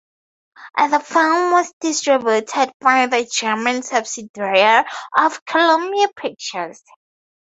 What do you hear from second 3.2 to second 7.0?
German subsidiary of Columbia Pictures.